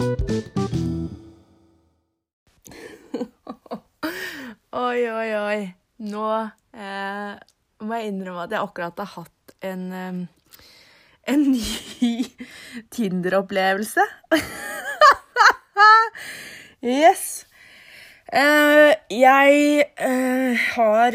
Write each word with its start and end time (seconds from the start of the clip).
Oi, 4.72 5.10
oi, 5.10 5.34
oi. 5.36 5.74
Nå 6.08 6.24
eh, 6.72 7.36
må 7.84 7.92
jeg 7.98 8.08
innrømme 8.08 8.46
at 8.46 8.54
jeg 8.54 8.64
akkurat 8.64 8.96
har 9.02 9.10
hatt 9.18 9.52
en 9.68 9.82
eh, 9.92 10.20
en 11.28 11.42
ny 11.52 12.24
Tinder-opplevelse. 12.96 14.00
yes. 16.96 17.44
Eh, 18.32 18.96
jeg 19.12 19.84
eh, 19.84 20.56
har 20.78 21.12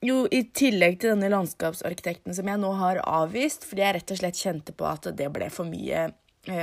jo 0.00 0.24
i 0.32 0.48
tillegg 0.56 0.96
til 1.02 1.12
denne 1.12 1.28
landskapsarkitekten 1.34 2.32
som 2.38 2.48
jeg 2.48 2.56
nå 2.62 2.72
har 2.80 3.04
avvist, 3.04 3.68
fordi 3.68 3.84
jeg 3.84 3.94
rett 3.98 4.12
og 4.14 4.18
slett 4.22 4.40
kjente 4.40 4.72
på 4.72 4.84
at 4.88 5.12
det 5.18 5.28
ble 5.34 5.50
for 5.52 5.68
mye 5.68 6.08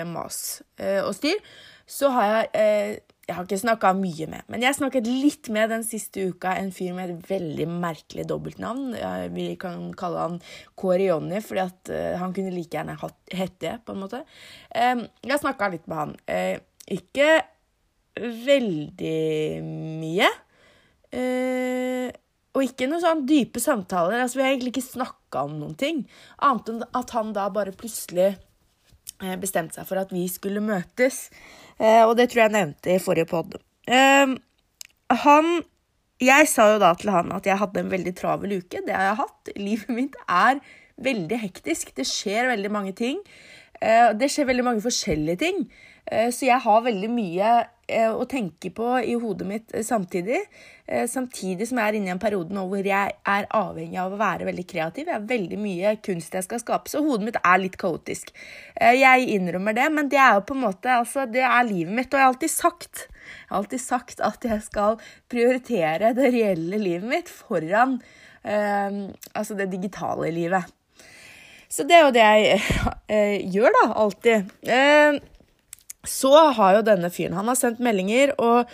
mas 0.07 0.61
eh, 0.77 1.01
og 1.03 1.13
styr, 1.17 1.41
så 1.85 2.09
har 2.15 2.31
jeg 2.31 2.47
eh, 2.61 2.93
Jeg 3.25 3.33
har 3.33 3.45
ikke 3.47 3.57
snakka 3.57 3.89
mye 3.97 4.27
med, 4.29 4.45
men 4.53 4.61
jeg 4.61 4.77
snakket 4.77 5.07
litt 5.09 5.47
med 5.49 5.71
den 5.73 5.81
siste 5.81 6.27
uka 6.29 6.51
en 6.59 6.67
fyr 6.69 6.91
med 6.93 7.09
et 7.09 7.23
veldig 7.25 7.65
merkelig 7.81 8.27
dobbeltnavn. 8.29 8.93
Eh, 8.93 9.23
vi 9.33 9.47
kan 9.57 9.87
kalle 9.97 10.27
han 10.27 10.35
Kåre 10.77 11.07
Jonny, 11.07 11.39
fordi 11.41 11.63
at 11.63 11.89
eh, 11.89 12.13
han 12.21 12.35
kunne 12.37 12.53
like 12.53 12.77
gjerne 12.77 12.93
hett 13.33 13.57
det, 13.65 13.79
på 13.81 13.95
en 13.95 14.03
måte. 14.03 14.21
Eh, 14.69 15.07
jeg 15.25 15.41
snakka 15.41 15.71
litt 15.73 15.89
med 15.89 16.01
han. 16.03 16.13
Eh, 16.29 16.59
ikke 16.93 17.31
veldig 18.45 19.63
mye. 19.65 20.29
Eh, 21.15 22.13
og 22.55 22.63
ikke 22.63 22.87
noen 22.87 23.03
sånn 23.03 23.25
dype 23.27 23.59
samtaler. 23.59 24.21
altså 24.23 24.39
Vi 24.39 24.45
har 24.45 24.53
egentlig 24.53 24.75
ikke 24.75 24.87
snakka 24.93 25.43
om 25.47 25.57
noen 25.59 25.75
ting. 25.79 26.05
Annet 26.39 26.71
enn 26.71 26.83
at 26.95 27.15
han 27.15 27.33
da 27.35 27.49
bare 27.53 27.75
plutselig 27.75 28.29
eh, 28.31 28.43
bestemte 29.41 29.77
seg 29.77 29.87
for 29.89 30.01
at 30.01 30.11
vi 30.13 30.25
skulle 30.31 30.63
møtes. 30.63 31.29
Eh, 31.79 32.03
og 32.05 32.15
det 32.19 32.29
tror 32.31 32.45
jeg 32.45 32.55
nevnte 32.55 32.95
i 32.95 33.01
forrige 33.03 33.29
pod. 33.31 33.57
Eh, 33.87 34.35
han 35.25 35.49
Jeg 36.23 36.47
sa 36.47 36.69
jo 36.71 36.77
da 36.79 36.93
til 36.95 37.11
han 37.11 37.33
at 37.35 37.45
jeg 37.45 37.59
hadde 37.59 37.81
en 37.81 37.91
veldig 37.91 38.13
travel 38.15 38.53
uke. 38.61 38.79
Det 38.85 38.93
har 38.95 39.09
jeg 39.09 39.19
hatt. 39.19 39.49
Livet 39.59 39.89
mitt 39.91 40.13
er 40.31 40.61
veldig 41.03 41.39
hektisk. 41.41 41.91
Det 41.97 42.05
skjer 42.07 42.47
veldig 42.53 42.71
mange 42.71 42.93
ting. 42.95 43.19
Eh, 43.81 44.13
det 44.15 44.29
skjer 44.31 44.47
veldig 44.47 44.63
mange 44.63 44.85
forskjellige 44.85 45.41
ting. 45.43 45.65
Eh, 46.05 46.29
så 46.33 46.47
jeg 46.47 46.61
har 46.61 46.83
veldig 46.85 47.09
mye 47.09 47.51
eh, 47.89 48.11
å 48.11 48.27
tenke 48.29 48.69
på 48.75 48.91
i 49.01 49.15
hodet 49.19 49.47
mitt 49.49 49.75
samtidig. 49.85 50.43
Samtidig 51.09 51.65
som 51.65 51.79
jeg 51.81 51.89
er 51.89 51.95
inne 51.97 52.11
i 52.11 52.13
en 52.13 52.19
periode 52.21 52.53
nå 52.53 52.67
hvor 52.69 52.85
jeg 52.85 53.13
er 53.25 53.47
avhengig 53.57 53.97
av 53.97 54.11
å 54.13 54.19
være 54.19 54.45
veldig 54.45 54.65
kreativ. 54.69 55.07
Jeg 55.07 55.17
har 55.17 55.23
veldig 55.31 55.57
mye 55.57 55.95
kunst 56.05 56.37
jeg 56.37 56.45
skal 56.45 56.61
skape, 56.61 56.91
så 56.91 57.01
hodet 57.01 57.25
mitt 57.31 57.39
er 57.41 57.57
litt 57.63 57.79
kaotisk. 57.81 58.29
Jeg 58.77 59.25
innrømmer 59.33 59.73
det, 59.73 59.87
men 59.95 60.11
det 60.13 60.19
er 60.21 60.37
jo 60.37 60.43
på 60.45 60.53
en 60.53 60.61
måte, 60.67 60.99
altså, 60.99 61.25
det 61.25 61.41
er 61.41 61.65
livet 61.65 61.89
mitt. 61.97 62.13
Og 62.13 62.21
jeg 62.21 62.27
har 62.27 62.35
alltid 62.35 62.53
sagt, 62.53 63.07
jeg 63.09 63.49
har 63.49 63.63
alltid 63.63 63.81
sagt 63.81 64.21
at 64.29 64.45
jeg 64.45 64.61
skal 64.67 65.01
prioritere 65.33 66.13
det 66.13 66.29
reelle 66.37 66.83
livet 66.85 67.09
mitt 67.15 67.33
foran 67.33 67.97
eh, 68.45 69.01
altså 69.33 69.57
det 69.57 69.71
digitale 69.71 70.31
livet. 70.31 70.69
Så 71.69 71.83
det 71.83 71.97
er 71.97 72.03
jo 72.05 72.13
det 72.15 72.25
jeg 72.25 72.59
eh, 73.09 73.39
gjør, 73.51 73.73
da, 73.73 73.87
alltid. 74.05 74.53
Eh, 74.69 75.17
så 76.09 76.33
har 76.57 76.77
jo 76.77 76.85
denne 76.85 77.11
fyren 77.13 77.35
Han 77.37 77.49
har 77.51 77.57
sendt 77.59 77.83
meldinger 77.83 78.33
og 78.41 78.71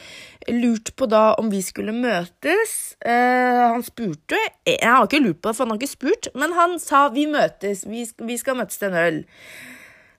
lurt 0.52 0.94
på 0.98 1.08
da 1.10 1.32
om 1.40 1.52
vi 1.52 1.62
skulle 1.66 1.94
møtes. 1.96 2.96
Eh, 3.00 3.62
han 3.74 3.84
spurte 3.86 4.40
Jeg 4.66 4.88
har 4.88 5.06
ikke 5.06 5.22
lurt 5.24 5.42
på 5.42 5.52
det, 5.52 5.58
for 5.58 5.66
han 5.66 5.76
har 5.76 5.82
ikke 5.82 5.94
spurt, 5.98 6.32
men 6.36 6.56
han 6.58 6.80
sa 6.82 7.08
vi 7.14 7.28
møtes. 7.30 7.86
Vi, 7.90 8.08
vi 8.22 8.40
skal 8.42 8.58
møtes 8.60 8.82
til 8.82 8.92
en 8.92 9.02
øl. 9.02 9.22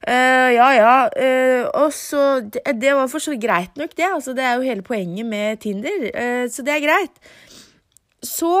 Uh, 0.03 0.51
ja, 0.51 0.67
ja. 0.75 0.95
Uh, 1.15 1.65
og 1.79 1.93
så 1.95 2.41
det, 2.43 2.59
det, 2.81 2.91
var 2.91 3.07
for 3.07 3.23
så 3.23 3.37
greit 3.39 3.77
nok, 3.79 3.95
det. 3.95 4.09
Altså, 4.09 4.35
det 4.35 4.43
er 4.43 4.57
jo 4.57 4.67
hele 4.67 4.83
poenget 4.83 5.25
med 5.25 5.61
Tinder, 5.63 6.09
uh, 6.11 6.45
så 6.51 6.65
det 6.65 6.75
er 6.75 6.87
greit. 6.87 7.35
Så 8.23 8.53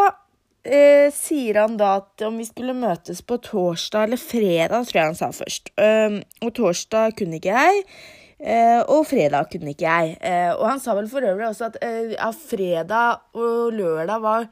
sier 1.11 1.57
han 1.59 1.73
da 1.75 1.97
at 1.97 2.21
om 2.23 2.37
vi 2.39 2.45
skulle 2.47 2.71
møtes 2.71 3.17
på 3.27 3.35
torsdag 3.43 4.05
eller 4.07 4.19
fredag, 4.21 4.85
tror 4.87 4.95
jeg 4.95 5.09
han 5.09 5.17
sa 5.19 5.27
først. 5.35 5.73
og 5.75 6.53
torsdag 6.55 7.17
kunne 7.19 7.35
ikke 7.35 7.51
jeg. 7.51 7.81
Uh, 8.43 8.81
og 8.91 9.05
fredag 9.07 9.47
kunne 9.53 9.71
ikke 9.71 9.87
jeg. 9.87 10.15
Uh, 10.19 10.51
og 10.57 10.65
han 10.67 10.81
sa 10.83 10.91
vel 10.97 11.07
for 11.07 11.23
øvrig 11.23 11.45
også 11.47 11.69
at 11.69 11.77
uh, 11.79 12.11
ja, 12.11 12.27
fredag 12.35 13.21
og 13.39 13.71
lørdag 13.71 14.19
var 14.19 14.47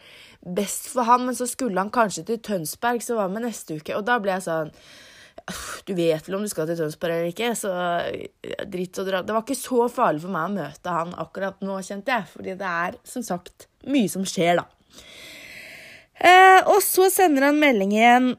best 0.55 0.87
for 0.93 1.03
han, 1.03 1.25
men 1.27 1.35
så 1.35 1.43
skulle 1.49 1.75
han 1.75 1.91
kanskje 1.91 2.23
til 2.29 2.39
Tønsberg, 2.39 3.03
så 3.03 3.17
var 3.19 3.33
med 3.33 3.43
neste 3.43 3.81
uke. 3.81 3.97
Og 3.97 4.05
da 4.07 4.15
ble 4.23 4.37
jeg 4.37 4.45
sånn 4.47 4.71
Du 5.87 5.91
vet 5.97 6.23
vel 6.23 6.37
om 6.37 6.45
du 6.45 6.51
skal 6.51 6.69
til 6.69 6.79
Tønsberg 6.79 7.17
eller 7.17 7.33
ikke, 7.33 7.51
så 7.59 7.73
dritt 8.71 9.01
og 9.01 9.09
dra. 9.09 9.21
Det 9.27 9.35
var 9.35 9.43
ikke 9.43 9.59
så 9.59 9.89
farlig 9.91 10.23
for 10.23 10.37
meg 10.37 10.47
å 10.47 10.55
møte 10.55 10.95
han 10.95 11.11
akkurat 11.19 11.59
nå, 11.65 11.81
kjente 11.83 12.15
jeg, 12.15 12.29
fordi 12.31 12.55
det 12.61 12.71
er 12.85 12.97
som 13.03 13.25
sagt 13.27 13.67
mye 13.91 14.11
som 14.13 14.23
skjer, 14.27 14.61
da. 14.61 14.67
og 16.69 16.79
så 16.85 17.09
sender 17.11 17.49
han 17.49 17.59
melding 17.59 17.95
igjen 17.97 18.33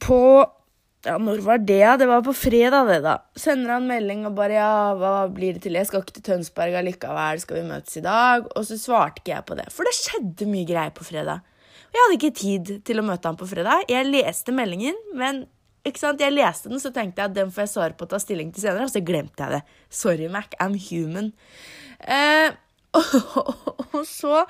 på 0.00 0.22
ja, 1.02 1.16
når 1.18 1.40
var 1.42 1.62
det? 1.62 1.84
Det 1.98 2.06
var 2.06 2.22
på 2.22 2.34
fredag, 2.36 2.86
det, 2.90 2.98
da. 3.04 3.16
Sender 3.38 3.74
han 3.74 3.88
melding 3.90 4.26
og 4.28 4.36
bare 4.38 4.58
ja, 4.58 4.74
hva 4.98 5.14
blir 5.34 5.56
det 5.56 5.64
til? 5.64 5.78
Jeg 5.78 5.88
skal 5.88 6.04
ikke 6.04 6.18
til 6.18 6.26
Tønsberg 6.28 6.76
allikevel, 6.78 7.42
skal 7.42 7.58
vi 7.58 7.64
møtes 7.66 7.98
i 7.98 8.04
dag? 8.04 8.46
Og 8.54 8.68
så 8.68 8.78
svarte 8.78 9.22
ikke 9.22 9.34
jeg 9.34 9.48
på 9.48 9.58
det, 9.58 9.66
for 9.74 9.88
det 9.88 9.96
skjedde 9.98 10.50
mye 10.50 10.68
greier 10.68 10.94
på 10.94 11.06
fredag. 11.08 11.42
Og 11.92 11.98
jeg 11.98 12.06
hadde 12.06 12.18
ikke 12.20 12.38
tid 12.38 12.70
til 12.86 13.02
å 13.02 13.04
møte 13.04 13.28
han 13.28 13.40
på 13.40 13.48
fredag. 13.50 13.82
Jeg 13.90 14.08
leste 14.08 14.54
meldingen, 14.56 14.96
men 15.18 15.44
ikke 15.84 16.04
sant? 16.04 16.22
Jeg 16.22 16.32
leste 16.32 16.70
den, 16.70 16.80
så 16.80 16.92
tenkte 16.94 17.20
jeg 17.20 17.32
at 17.32 17.36
den 17.36 17.50
får 17.52 17.66
jeg 17.66 17.72
svare 17.74 17.96
på 17.98 18.06
og 18.06 18.12
ta 18.14 18.20
stilling 18.22 18.52
til 18.54 18.64
senere, 18.64 18.86
og 18.86 18.94
så 18.94 19.02
glemte 19.04 19.42
jeg 19.42 19.58
det. 19.58 19.80
Sorry, 19.90 20.28
Mac, 20.30 20.54
I'm 20.62 20.78
human. 20.78 21.32
Eh, 22.00 22.54
og 23.96 24.02
så 24.04 24.42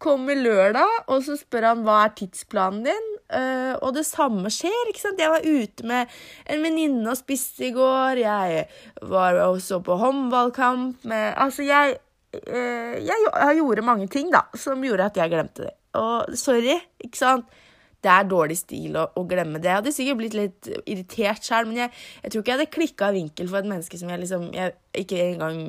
kommer 0.00 0.38
lørdag, 0.38 1.08
og 1.12 1.24
så 1.26 1.36
spør 1.36 1.68
han 1.70 1.82
hva 1.86 1.98
er 2.06 2.14
tidsplanen 2.16 2.86
din. 2.86 3.08
Uh, 3.32 3.74
og 3.80 3.94
det 3.96 4.04
samme 4.04 4.50
skjer. 4.52 4.88
ikke 4.90 5.00
sant? 5.00 5.20
Jeg 5.20 5.32
var 5.32 5.44
ute 5.44 5.88
med 5.88 6.14
en 6.52 6.64
venninne 6.64 7.12
og 7.12 7.18
spiste 7.20 7.68
i 7.68 7.74
går. 7.76 8.20
Jeg 8.20 8.64
var 9.08 9.40
også 9.46 9.80
på 9.84 9.96
håndballkamp 10.00 11.04
med 11.08 11.32
Altså, 11.40 11.64
jeg, 11.68 11.96
uh, 12.36 12.96
jeg, 12.96 13.26
jeg 13.28 13.60
gjorde 13.60 13.88
mange 13.88 14.08
ting 14.12 14.32
da, 14.32 14.44
som 14.56 14.84
gjorde 14.84 15.08
at 15.08 15.20
jeg 15.20 15.32
glemte 15.32 15.68
det. 15.68 15.74
Og 16.00 16.36
sorry, 16.38 16.78
ikke 17.04 17.20
sant? 17.20 17.60
Det 18.02 18.10
er 18.10 18.26
dårlig 18.26 18.56
stil 18.58 18.96
å, 18.98 19.06
å 19.14 19.22
glemme 19.30 19.60
det. 19.60 19.68
Jeg 19.70 19.78
hadde 19.78 19.94
sikkert 19.94 20.18
blitt 20.18 20.34
litt 20.34 20.70
irritert 20.90 21.44
sjøl, 21.46 21.68
men 21.70 21.84
jeg, 21.84 21.92
jeg, 22.24 22.32
tror 22.32 22.42
ikke 22.42 22.50
jeg 22.50 22.58
hadde 22.58 22.74
klikka 22.74 23.12
vinkel 23.14 23.52
for 23.52 23.60
et 23.60 23.68
menneske 23.70 24.00
som 24.00 24.10
jeg 24.10 24.24
liksom 24.24 24.48
jeg 24.56 24.74
ikke 25.04 25.20
engang 25.28 25.60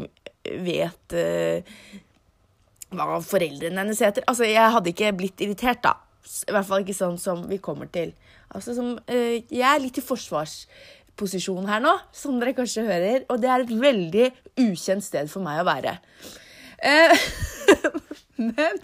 vet 0.44 1.16
uh, 1.16 1.78
hva 2.98 3.20
foreldrene 3.24 3.82
hennes 3.82 4.02
heter. 4.04 4.26
Altså, 4.30 4.48
jeg 4.50 4.74
hadde 4.76 4.92
ikke 4.94 5.14
blitt 5.18 5.44
irritert, 5.44 5.84
da. 5.86 5.98
I 6.48 6.56
hvert 6.56 6.68
fall 6.70 6.86
ikke 6.86 6.96
sånn 6.96 7.20
som 7.20 7.44
vi 7.50 7.60
kommer 7.64 7.90
til. 7.92 8.14
Altså, 8.54 8.76
som, 8.78 8.96
uh, 8.98 9.36
jeg 9.42 9.66
er 9.68 9.82
litt 9.84 10.00
i 10.00 10.06
forsvarsposisjon 10.06 11.68
her 11.70 11.84
nå, 11.84 11.94
som 12.16 12.40
dere 12.40 12.56
kanskje 12.58 12.86
hører. 12.88 13.28
Og 13.34 13.42
det 13.44 13.52
er 13.52 13.66
et 13.66 13.76
veldig 13.84 14.30
ukjent 14.70 15.06
sted 15.06 15.32
for 15.32 15.46
meg 15.46 15.62
å 15.62 15.68
være. 15.68 15.98
Uh, 16.84 17.16
men, 18.50 18.82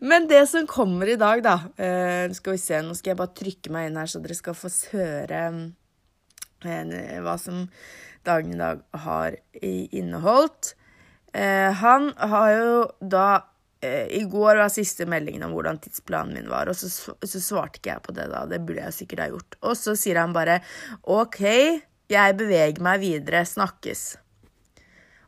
men, 0.00 0.28
det 0.30 0.44
som 0.50 0.68
kommer 0.68 1.10
i 1.12 1.18
dag, 1.20 1.42
da 1.44 1.56
uh, 1.68 2.32
Skal 2.32 2.54
vi 2.54 2.62
se, 2.62 2.78
nå 2.80 2.94
skal 2.96 3.12
jeg 3.12 3.20
bare 3.20 3.36
trykke 3.42 3.74
meg 3.74 3.90
inn 3.90 3.98
her, 4.00 4.08
så 4.08 4.22
dere 4.24 4.38
skal 4.38 4.56
få 4.56 4.72
høre 4.94 5.42
hva 6.60 7.34
som 7.40 7.64
dagen 8.26 8.52
i 8.52 8.60
dag 8.60 8.82
har 9.04 9.36
inneholdt. 9.62 10.74
Eh, 11.32 11.70
han 11.82 12.10
har 12.18 12.52
jo 12.56 12.78
da 12.98 13.26
eh, 13.84 14.08
I 14.18 14.24
går 14.30 14.58
var 14.58 14.72
siste 14.72 15.06
meldingen 15.06 15.44
om 15.46 15.54
hvordan 15.54 15.78
tidsplanen 15.82 16.34
min 16.34 16.50
var, 16.50 16.70
og 16.70 16.78
så, 16.78 16.90
så, 16.90 17.42
svarte 17.42 17.78
ikke 17.78 17.92
jeg 17.94 18.04
på 18.06 18.16
det 18.16 18.26
da. 18.32 18.46
Det 18.50 18.62
burde 18.64 18.88
jeg 18.88 18.98
sikkert 19.02 19.24
ha 19.24 19.28
gjort. 19.34 19.60
Og 19.62 19.78
så 19.78 19.94
sier 19.98 20.18
han 20.22 20.34
bare 20.36 20.58
OK, 21.06 21.44
jeg 22.10 22.40
beveger 22.40 22.82
meg 22.82 23.04
videre. 23.04 23.44
Snakkes. 23.46 24.08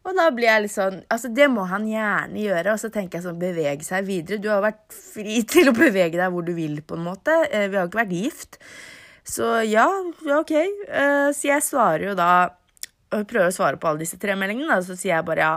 Og 0.02 0.16
da 0.19 0.25
blir 0.34 0.49
jeg 0.49 0.64
litt 0.64 0.75
sånn 0.75 0.96
Altså, 1.12 1.31
det 1.31 1.46
må 1.52 1.66
han 1.70 1.87
gjerne 1.87 2.40
gjøre. 2.43 2.75
Og 2.75 2.82
så 2.82 2.90
tenker 2.94 3.19
jeg 3.19 3.26
sånn 3.28 3.43
Bevege 3.43 3.87
seg 3.87 4.08
videre. 4.08 4.40
Du 4.43 4.50
har 4.50 4.64
vært 4.64 4.82
fri 4.90 5.43
til 5.52 5.70
å 5.70 5.76
bevege 5.76 6.19
deg 6.19 6.34
hvor 6.34 6.46
du 6.46 6.54
vil, 6.56 6.81
på 6.82 6.99
en 6.99 7.06
måte. 7.06 7.37
Eh, 7.50 7.69
vi 7.69 7.78
har 7.78 7.87
jo 7.87 7.93
ikke 7.93 8.02
vært 8.02 8.19
gift. 8.19 8.58
Så 9.22 9.54
ja, 9.69 9.87
OK. 10.40 10.52
Eh, 10.58 11.28
så 11.31 11.46
jeg 11.46 11.64
svarer 11.64 12.10
jo 12.10 12.19
da 12.19 12.32
prøver 13.12 13.50
å 13.50 13.55
svare 13.55 13.81
på 13.81 13.91
alle 13.91 14.05
disse 14.05 14.19
tre 14.20 14.37
meldingene, 14.38 14.79
så 14.85 14.97
sier 14.97 15.17
jeg 15.17 15.29
bare 15.29 15.44
ja. 15.44 15.56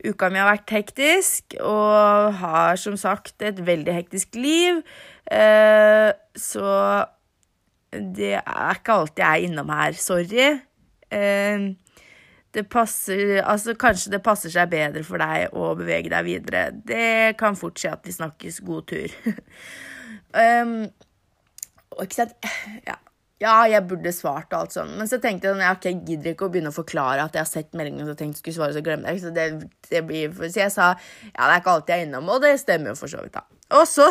Uka 0.00 0.30
mi 0.32 0.40
har 0.40 0.48
vært 0.48 0.72
hektisk 0.72 1.58
og 1.60 2.38
har 2.40 2.78
som 2.80 2.94
sagt 2.96 3.42
et 3.44 3.58
veldig 3.60 3.92
hektisk 3.98 4.38
liv. 4.40 4.78
Eh, 5.28 6.08
så 6.32 6.70
det 7.92 8.38
er 8.38 8.78
ikke 8.78 8.96
alltid 8.96 9.20
jeg 9.20 9.28
er 9.28 9.50
innom 9.50 9.72
her. 9.74 9.98
Sorry. 10.00 10.46
Eh, 11.12 11.66
det 12.54 12.64
passer 12.70 13.42
Altså, 13.42 13.74
kanskje 13.78 14.14
det 14.14 14.22
passer 14.24 14.50
seg 14.54 14.72
bedre 14.72 15.04
for 15.06 15.22
deg 15.22 15.52
å 15.54 15.74
bevege 15.78 16.10
deg 16.12 16.26
videre. 16.26 16.64
Det 16.72 17.36
kan 17.38 17.58
fort 17.58 17.78
skje 17.78 17.92
at 17.94 18.08
vi 18.08 18.16
snakkes 18.16 18.62
god 18.66 18.88
tur. 18.90 19.14
um, 20.64 20.74
ikke 22.00 22.22
sant 22.22 22.50
Ja. 22.88 22.96
Ja, 23.40 23.54
jeg 23.72 23.86
burde 23.88 24.12
svart 24.12 24.52
og 24.52 24.58
alt 24.58 24.74
sånn. 24.76 24.90
Men 24.98 25.08
så 25.08 25.16
tenkte 25.22 25.48
jeg 25.48 25.56
sånn, 25.56 25.64
ok, 25.64 25.86
jeg 25.88 26.00
gidder 26.08 26.34
ikke 26.34 26.48
å 26.48 26.52
begynne 26.52 26.72
å 26.72 26.76
forklare 26.76 27.24
at 27.24 27.36
jeg 27.36 27.40
har 27.40 27.48
sett 27.48 27.78
meldingen 27.78 28.10
og 28.12 28.18
tenkte 28.18 28.42
skulle 28.42 28.58
svare, 28.58 28.76
så 28.76 28.82
glemmer 28.84 29.14
jeg. 29.14 29.22
Så, 29.24 29.32
det, 29.36 29.46
det 29.88 30.02
blir, 30.08 30.34
så 30.42 30.60
jeg 30.60 30.74
sa 30.74 30.90
ja, 30.92 31.46
det 31.46 31.48
er 31.48 31.62
ikke 31.62 31.74
alltid 31.78 31.94
jeg 31.94 32.04
er 32.04 32.10
innom, 32.10 32.28
og 32.34 32.44
det 32.44 32.52
stemmer 32.60 32.92
jo 32.92 33.00
for 33.00 33.12
så 33.12 33.24
vidt, 33.24 33.38
da. 33.38 33.46
Og 33.80 33.88
så, 33.88 34.10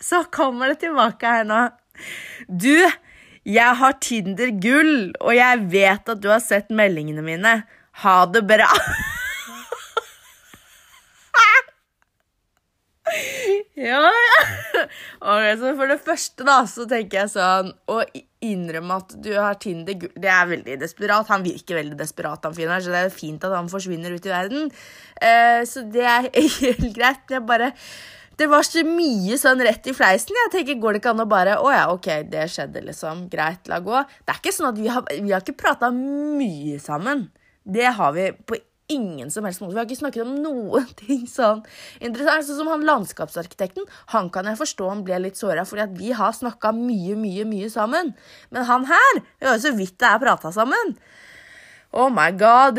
så 0.00 0.22
kommer 0.32 0.72
det 0.72 0.80
tilbake 0.86 1.34
her 1.36 1.44
nå. 1.48 1.60
Du, 2.48 2.72
jeg 3.44 3.78
har 3.82 4.00
Tinder 4.00 4.54
gull, 4.64 5.10
og 5.20 5.36
jeg 5.36 5.62
vet 5.76 6.12
at 6.14 6.24
du 6.24 6.30
har 6.32 6.40
sett 6.44 6.72
meldingene 6.72 7.24
mine. 7.26 7.56
Ha 8.06 8.18
det 8.32 8.46
bra. 8.48 8.70
Ja, 13.80 14.06
ja. 14.06 14.69
Okay, 15.30 15.56
så 15.60 15.72
for 15.78 15.90
det 15.90 15.98
første, 16.04 16.46
da, 16.46 16.58
så 16.68 16.86
tenker 16.90 17.22
jeg 17.22 17.32
sånn 17.34 17.72
Å 17.90 17.96
innrømme 18.44 19.00
at 19.02 19.16
du 19.22 19.32
har 19.36 19.58
Tinder 19.60 19.98
Det 20.14 20.30
er 20.32 20.46
veldig 20.48 20.78
desperat. 20.80 21.28
Han 21.32 21.44
virker 21.44 21.80
veldig 21.80 21.98
desperat, 21.98 22.46
han 22.46 22.56
fyren 22.56 22.74
her, 22.76 22.84
så 22.84 22.94
det 22.94 23.02
er 23.04 23.12
fint 23.14 23.44
at 23.44 23.56
han 23.56 23.68
forsvinner 23.72 24.14
ut 24.14 24.26
i 24.26 24.32
verden. 24.32 24.70
Uh, 25.20 25.60
så 25.68 25.84
det 25.84 26.06
er 26.06 26.30
helt 26.62 26.88
greit. 26.96 27.28
Jeg 27.30 27.44
bare 27.48 27.74
det 28.40 28.46
var 28.48 28.64
så 28.64 28.80
mye 28.88 29.36
sånn 29.36 29.60
rett 29.60 29.84
i 29.90 29.92
fleisen. 29.92 30.32
Jeg 30.46 30.52
tenker, 30.54 30.78
Går 30.80 30.96
det 30.96 31.02
ikke 31.02 31.12
an 31.12 31.24
å 31.26 31.28
bare 31.28 31.58
Å 31.60 31.72
ja, 31.74 31.82
OK, 31.92 32.08
det 32.32 32.46
skjedde, 32.48 32.80
liksom. 32.86 33.26
Greit, 33.32 33.68
la 33.68 33.82
gå. 33.84 34.00
Det 34.24 34.32
er 34.32 34.40
ikke 34.40 34.54
sånn 34.56 34.70
at 34.70 34.80
vi 34.80 34.88
har, 34.88 35.04
vi 35.12 35.34
har 35.34 35.44
ikke 35.44 35.58
prata 35.60 35.90
mye 35.92 36.80
sammen. 36.80 37.26
Det 37.68 37.90
har 37.98 38.14
vi 38.16 38.30
på 38.48 38.56
ingen 38.90 39.30
som 39.32 39.46
helst 39.46 39.62
måte. 39.62 39.74
Vi 39.74 39.80
har 39.80 39.88
ikke 39.88 40.00
snakket 40.00 40.26
om 40.26 40.34
noen 40.44 40.88
ting 41.02 41.24
sånn 41.30 41.62
interessant. 41.98 42.46
Sånn 42.48 42.60
som 42.62 42.72
han 42.72 42.86
landskapsarkitekten. 42.88 43.86
Han 44.14 44.30
kan 44.34 44.50
jeg 44.50 44.60
forstå 44.60 44.90
han 44.90 45.04
ble 45.06 45.22
litt 45.26 45.40
såra, 45.40 45.66
fordi 45.68 45.88
vi 46.00 46.12
har 46.16 46.34
snakka 46.36 46.74
mye, 46.76 47.16
mye, 47.18 47.46
mye 47.48 47.70
sammen. 47.72 48.14
Men 48.50 48.68
han 48.68 48.86
her 48.90 49.20
Vi 49.20 49.48
har 49.48 49.56
jo 49.56 49.64
så 49.68 49.74
vidt 49.76 49.98
det 50.00 50.08
er 50.10 50.22
prata 50.22 50.52
sammen. 50.54 50.94
Oh 51.90 52.10
my 52.12 52.30
god. 52.38 52.78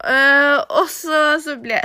Uh, 0.00 0.62
og 0.80 0.88
så, 0.88 1.36
så 1.44 1.58
ble 1.60 1.80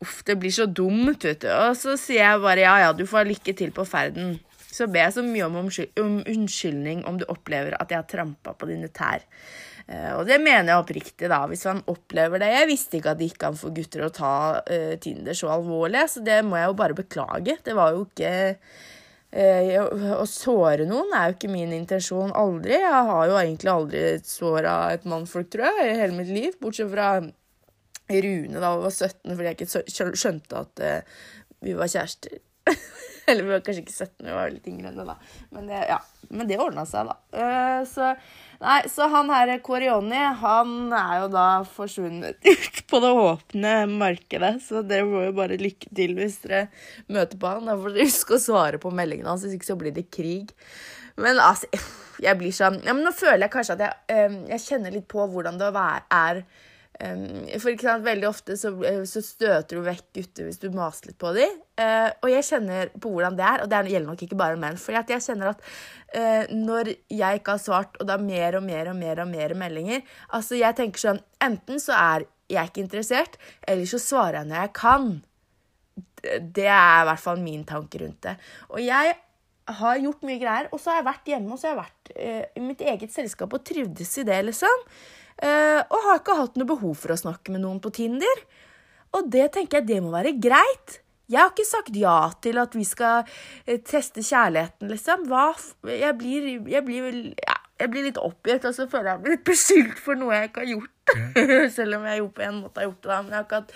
Uff, 0.00 0.22
det 0.24 0.38
blir 0.40 0.52
så 0.54 0.64
dumt, 0.64 1.26
vet 1.28 1.42
du. 1.44 1.50
Og 1.52 1.74
så 1.76 1.96
sier 2.00 2.22
jeg 2.22 2.40
bare 2.40 2.64
ja, 2.64 2.78
ja, 2.86 2.92
du 2.96 3.04
får 3.08 3.28
lykke 3.28 3.52
til 3.56 3.72
på 3.76 3.84
ferden. 3.84 4.38
Så 4.80 4.86
jeg 4.88 5.12
så 5.12 5.20
mye 5.20 5.44
om, 5.44 5.58
om 5.60 6.14
unnskyldning 6.24 7.02
om 7.08 7.18
du 7.20 7.26
opplever 7.28 7.74
at 7.76 7.90
jeg 7.92 8.00
har 8.00 8.06
trampa 8.08 8.54
på 8.56 8.68
dine 8.70 8.88
tær. 8.96 9.26
Uh, 9.90 10.20
og 10.20 10.22
det 10.28 10.38
mener 10.40 10.70
jeg 10.70 10.80
oppriktig, 10.80 11.28
da, 11.28 11.42
hvis 11.50 11.66
han 11.68 11.82
opplever 11.90 12.40
det. 12.40 12.48
Jeg 12.54 12.68
visste 12.70 12.96
ikke 12.96 13.12
at 13.12 13.20
det 13.20 13.28
gikk 13.28 13.44
an 13.48 13.58
for 13.60 13.74
gutter 13.76 14.06
å 14.06 14.14
ta 14.14 14.32
uh, 14.62 14.94
Tinder 15.02 15.36
så 15.36 15.50
alvorlig, 15.52 16.06
så 16.08 16.24
det 16.24 16.38
må 16.48 16.56
jeg 16.56 16.70
jo 16.70 16.78
bare 16.78 16.96
beklage. 16.96 17.58
Det 17.66 17.76
var 17.76 17.92
jo 17.92 18.06
ikke 18.06 18.32
uh, 18.56 20.16
Å 20.16 20.24
såre 20.30 20.88
noen 20.88 21.12
er 21.18 21.28
jo 21.28 21.36
ikke 21.36 21.52
min 21.52 21.76
intensjon. 21.76 22.32
Aldri. 22.32 22.78
Jeg 22.80 23.04
har 23.10 23.28
jo 23.28 23.36
egentlig 23.42 23.74
aldri 23.74 24.06
såra 24.24 24.78
et 24.94 25.04
mannfolk, 25.10 25.52
tror 25.52 25.68
jeg, 25.68 25.90
i 25.90 26.00
hele 26.00 26.16
mitt 26.16 26.32
liv. 26.32 26.56
Bortsett 26.62 26.88
fra 26.94 27.12
Rune 27.20 28.56
da 28.56 28.72
jeg 28.72 28.86
var 28.86 28.96
17, 28.96 29.36
fordi 29.36 29.50
jeg 29.50 29.60
ikke 29.60 30.08
skjønte 30.24 30.64
at 30.64 30.86
vi 31.60 31.76
var 31.76 31.92
kjærester. 31.92 32.40
Eller 33.28 33.44
vi 33.46 33.52
var 33.52 33.64
kanskje 33.64 33.82
ikke 33.84 33.96
17, 33.96 34.26
vi 34.26 34.36
var 34.36 34.52
litt 34.52 34.68
yngre 34.70 34.90
enn 34.90 35.00
det, 35.00 35.06
da. 35.08 35.16
Men 35.56 35.68
det, 35.70 35.82
ja. 35.90 35.98
Det 36.30 36.60
ordna 36.62 36.84
seg, 36.86 37.10
da. 37.10 37.16
Uh, 37.34 37.80
så, 37.90 38.12
nei, 38.62 38.78
så 38.92 39.08
han 39.10 39.32
her 39.34 39.52
Korioni, 39.66 40.20
han 40.42 40.92
er 40.94 41.14
jo 41.24 41.30
da 41.32 41.46
forsvunnet 41.66 42.38
ut 42.52 42.80
på 42.90 43.02
det 43.02 43.12
åpne 43.24 43.74
markedet. 43.90 44.54
Så 44.66 44.84
dere 44.86 45.08
må 45.08 45.24
jo 45.26 45.36
bare 45.36 45.58
lykke 45.60 45.90
til 45.96 46.14
hvis 46.18 46.40
dere 46.44 46.66
møter 47.10 47.40
på 47.40 47.54
han. 47.54 47.70
Da 47.70 47.78
får 47.80 47.96
dere 47.96 48.08
huske 48.10 48.38
å 48.38 48.42
svare 48.42 48.82
på 48.82 48.94
meldingene 48.94 49.32
hans, 49.32 49.46
hvis 49.46 49.58
ikke 49.58 49.72
så 49.72 49.78
blir 49.80 49.96
det 49.96 50.08
krig. 50.14 50.54
Men 51.20 51.40
altså, 51.42 51.68
jeg 52.22 52.38
blir 52.40 52.54
sånn 52.54 52.78
ja, 52.84 52.94
men 52.94 53.04
Nå 53.04 53.12
føler 53.16 53.46
jeg 53.46 53.52
kanskje 53.54 53.76
at 53.76 53.86
jeg, 53.86 54.26
um, 54.30 54.36
jeg 54.52 54.64
kjenner 54.66 54.94
litt 54.94 55.08
på 55.10 55.24
hvordan 55.32 55.58
det 55.60 55.70
er 55.74 56.44
for 57.00 57.72
ikke 57.72 57.86
sant, 57.86 58.04
Veldig 58.04 58.28
ofte 58.28 58.56
så, 58.60 58.72
eh, 58.84 59.02
så, 59.08 59.22
støter 59.24 59.78
du 59.78 59.84
vekk 59.86 60.02
gutter 60.16 60.48
hvis 60.48 60.60
du 60.60 60.68
maser 60.74 61.10
litt 61.10 61.18
på 61.20 61.32
dem. 61.36 61.54
Uh, 61.80 62.10
og 62.20 62.28
jeg 62.28 62.44
kjenner 62.50 62.90
på 62.92 63.12
hvordan 63.14 63.38
det 63.38 63.46
er, 63.46 63.62
og 63.64 63.70
det 63.72 63.80
gjelder 63.88 64.10
nok 64.10 64.24
ikke 64.26 64.38
bare 64.40 64.58
menn. 64.60 64.76
For 64.80 64.96
jeg 64.96 65.22
kjenner 65.24 65.54
at 65.54 65.64
uh, 66.12 66.52
når 66.52 66.92
jeg 67.08 67.40
ikke 67.40 67.56
har 67.56 67.62
svart, 67.62 67.96
og 67.96 68.08
det 68.08 68.16
er 68.16 68.26
mer 68.26 68.58
og 68.58 68.66
mer 68.66 68.92
og 68.92 69.00
mer 69.00 69.24
og 69.24 69.30
mer 69.30 69.54
meldinger 69.56 70.04
altså 70.36 70.58
jeg 70.60 70.76
tenker 70.78 71.02
sånn, 71.02 71.22
Enten 71.40 71.80
så 71.80 71.94
er 71.96 72.26
jeg 72.52 72.68
ikke 72.68 72.82
interessert, 72.82 73.38
eller 73.64 73.88
så 73.88 74.00
svarer 74.02 74.42
jeg 74.42 74.50
når 74.50 74.58
jeg 74.58 74.72
kan. 74.76 75.06
Det 76.58 76.66
er 76.68 76.98
i 77.00 77.06
hvert 77.08 77.22
fall 77.22 77.40
min 77.40 77.62
tanke 77.64 78.02
rundt 78.02 78.26
det. 78.26 78.34
Og 78.74 78.82
jeg 78.84 79.14
har 79.80 80.02
gjort 80.02 80.26
mye 80.26 80.40
greier, 80.42 80.68
og 80.68 80.82
så 80.82 80.92
har 80.92 81.00
jeg 81.00 81.08
vært 81.08 81.32
hjemme 81.32 81.54
og 81.54 81.62
så 81.62 81.70
har 81.70 81.78
jeg 81.78 81.80
vært 81.80 82.12
uh, 82.12 82.60
i 82.60 82.66
mitt 82.66 82.84
eget 82.92 83.14
selskap 83.14 83.56
og 83.56 83.64
trivdes 83.64 84.12
i 84.20 84.26
det, 84.28 84.42
liksom. 84.50 84.84
Uh, 85.40 85.80
og 85.86 86.02
har 86.06 86.18
ikke 86.20 86.36
hatt 86.36 86.58
noe 86.60 86.68
behov 86.68 86.98
for 87.00 87.14
å 87.14 87.20
snakke 87.20 87.54
med 87.54 87.62
noen 87.64 87.78
på 87.80 87.92
Tinder. 87.96 88.42
Og 89.16 89.30
det 89.32 89.50
tenker 89.54 89.80
jeg 89.80 89.88
det 89.88 90.02
må 90.04 90.12
være 90.12 90.34
greit. 90.42 91.00
Jeg 91.30 91.38
har 91.38 91.52
ikke 91.52 91.66
sagt 91.68 91.94
ja 91.94 92.16
til 92.42 92.58
at 92.60 92.74
vi 92.74 92.84
skal 92.86 93.22
uh, 93.22 93.76
teste 93.86 94.24
kjærligheten, 94.26 94.90
liksom. 94.90 95.28
Hva 95.30 95.52
Jeg 95.86 96.16
blir, 96.18 96.50
jeg 96.68 96.84
blir, 96.86 97.20
ja, 97.38 97.56
jeg 97.80 97.92
blir 97.92 98.08
litt 98.08 98.20
oppgitt, 98.20 98.66
og 98.68 98.76
så 98.76 98.88
føler 98.90 99.12
jeg 99.12 99.22
meg 99.22 99.34
litt 99.36 99.46
beskyldt 99.48 100.02
for 100.02 100.18
noe 100.20 100.36
jeg 100.36 100.50
ikke 100.50 100.64
har 100.64 100.72
gjort. 100.74 101.14
Selv 101.78 102.00
om 102.00 102.10
jeg 102.10 102.26
på 102.36 102.44
en 102.46 102.60
måte 102.64 102.82
har 102.82 102.90
gjort 102.90 103.00
det, 103.00 103.12
da. 103.12 103.22
Men 103.22 103.32
jeg 103.32 103.38
har 103.38 103.48
ikke 103.48 103.62
hatt 103.62 103.74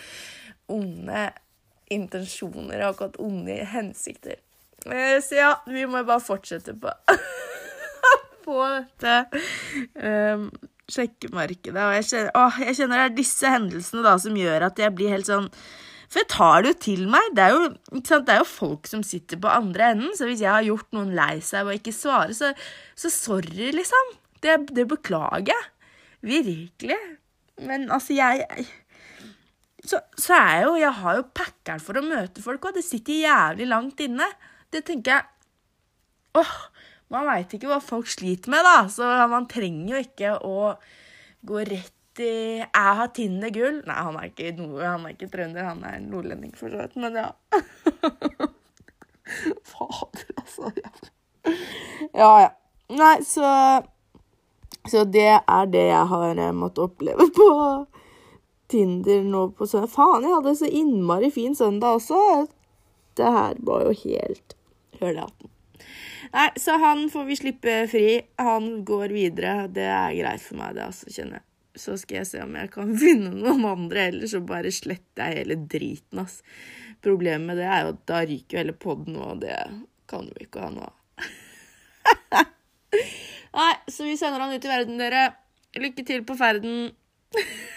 onde 0.75 1.25
intensjoner. 1.95 2.77
Jeg 2.77 2.85
har 2.85 2.97
ikke 2.97 3.09
hatt 3.09 3.23
onde 3.23 3.59
hensikter. 3.73 4.43
Uh, 4.85 5.17
så 5.25 5.41
ja, 5.41 5.51
vi 5.71 5.87
må 5.89 6.05
bare 6.05 6.21
fortsette 6.21 6.77
på 6.77 6.93
på 8.45 8.61
dette. 8.69 9.41
Um, 9.97 10.49
sjekkemarkedet. 10.93 11.81
Og 11.81 11.97
jeg 11.99 12.07
kjenner, 12.11 12.31
åh, 12.39 12.61
jeg 12.65 12.79
kjenner 12.79 13.01
det 13.01 13.09
er 13.09 13.17
disse 13.19 13.51
hendelsene 13.55 14.05
da 14.05 14.15
som 14.21 14.39
gjør 14.39 14.69
at 14.69 14.81
jeg 14.83 14.95
blir 14.97 15.15
helt 15.15 15.31
sånn 15.31 15.49
For 16.13 16.21
jeg 16.21 16.31
tar 16.35 16.63
det 16.63 16.73
jo 16.75 16.79
til 16.85 17.05
meg. 17.11 17.33
Det 17.35 17.45
er 17.45 17.55
jo, 17.55 17.71
det 17.91 18.35
er 18.35 18.41
jo 18.43 18.49
folk 18.49 18.87
som 18.91 19.03
sitter 19.07 19.41
på 19.41 19.51
andre 19.51 19.91
enden. 19.95 20.13
Så 20.15 20.29
hvis 20.29 20.45
jeg 20.45 20.53
har 20.53 20.67
gjort 20.67 20.93
noen 20.95 21.15
lei 21.17 21.41
seg 21.43 21.67
og 21.67 21.79
ikke 21.79 21.95
svarer, 21.97 22.35
så, 22.37 22.53
så 22.95 23.11
sorry, 23.11 23.73
liksom. 23.75 24.15
Det, 24.45 24.59
det 24.77 24.85
beklager 24.91 25.55
jeg. 25.55 25.71
Virkelig. 26.25 27.01
Men 27.65 27.89
altså, 27.93 28.15
jeg 28.17 28.45
så, 29.85 30.01
så, 30.17 30.33
er 30.35 30.51
jeg 30.57 30.65
jo 30.65 30.75
Jeg 30.81 30.97
har 31.01 31.17
jo 31.19 31.27
packeren 31.37 31.83
for 31.83 32.01
å 32.01 32.05
møte 32.05 32.43
folk, 32.45 32.65
og 32.65 32.77
det 32.77 32.85
sitter 32.87 33.25
jævlig 33.25 33.69
langt 33.69 34.01
inne. 34.05 34.29
Det 34.73 34.85
tenker 34.89 35.19
jeg 35.19 35.31
Åh, 36.35 36.55
man 37.12 37.27
veit 37.29 37.53
ikke 37.55 37.69
hva 37.71 37.81
folk 37.85 38.09
sliter 38.11 38.53
med, 38.53 38.65
da. 38.65 38.89
Så 38.91 39.09
man 39.31 39.49
trenger 39.51 39.97
jo 39.97 40.03
ikke 40.05 40.33
å 40.41 40.75
gå 41.45 41.65
rett 41.69 42.23
i 42.23 42.62
Jeg 42.62 42.99
har 43.01 43.11
Tinder 43.15 43.51
gull. 43.55 43.81
Nei, 43.89 44.03
han 44.06 44.19
er 44.21 44.31
ikke, 44.31 44.53
han 44.81 45.06
er 45.06 45.17
ikke 45.17 45.31
trønder, 45.32 45.67
han 45.67 45.82
er 45.89 46.05
nordlending, 46.05 46.53
for 46.56 46.70
så 46.70 46.84
vidt. 46.84 46.96
Men 47.01 47.19
ja. 47.19 47.31
Fader, 49.70 50.29
altså. 50.37 50.70
Ja, 52.15 52.31
ja. 52.44 52.51
Nei, 52.94 53.17
så 53.25 53.49
Så 54.89 55.05
det 55.08 55.41
er 55.41 55.70
det 55.73 55.87
jeg 55.89 56.06
har 56.11 56.37
eh, 56.37 56.51
måttet 56.53 56.84
oppleve 56.84 57.25
på 57.32 57.46
Tinder 58.69 59.23
nå 59.25 59.46
på 59.56 59.67
søndag. 59.67 59.91
Faen, 59.94 60.27
jeg 60.27 60.34
hadde 60.34 60.53
så 60.61 60.69
innmari 60.69 61.31
fin 61.32 61.56
søndag 61.56 62.01
også. 62.01 62.19
Det 63.17 63.31
her 63.32 63.56
var 63.65 63.87
jo 63.87 63.94
helt 64.05 64.56
Hør 65.01 65.17
det, 65.17 65.25
18. 65.25 65.54
Nei, 66.33 66.49
så 66.57 66.77
han 66.81 67.09
får 67.11 67.25
vi 67.29 67.37
slippe 67.37 67.75
fri. 67.91 68.07
Han 68.41 68.85
går 68.87 69.15
videre. 69.15 69.67
Det 69.73 69.85
er 69.89 70.17
greit 70.17 70.45
for 70.45 70.61
meg, 70.61 70.77
det, 70.79 70.89
altså, 70.89 71.11
kjenner 71.13 71.41
jeg. 71.41 71.47
Så 71.85 71.97
skal 71.99 72.21
jeg 72.21 72.31
se 72.31 72.43
om 72.45 72.55
jeg 72.55 72.71
kan 72.75 72.95
finne 73.05 73.35
noen 73.35 73.67
andre, 73.69 74.09
ellers 74.13 74.35
så 74.37 74.43
bare 74.47 74.73
sletter 74.75 75.31
jeg 75.31 75.43
hele 75.43 75.59
driten, 75.71 76.23
ass. 76.23 76.41
Problemet 77.05 77.47
med 77.51 77.61
det 77.61 77.69
er 77.69 77.85
jo 77.85 77.95
at 77.95 78.03
da 78.09 78.23
ryker 78.25 78.57
jo 78.57 78.63
hele 78.63 78.77
poden, 78.87 79.19
og 79.21 79.43
det 79.43 79.59
kan 80.09 80.29
vi 80.31 80.47
ikke 80.47 80.65
ha 80.65 80.89
av. 80.89 80.95
Nei, 83.55 83.73
så 83.91 84.07
vi 84.07 84.17
sender 84.19 84.43
han 84.43 84.55
ut 84.55 84.65
i 84.65 84.71
verden, 84.71 85.01
dere. 85.01 85.29
Lykke 85.75 86.05
til 86.07 86.25
på 86.27 86.37
ferden. 86.39 86.93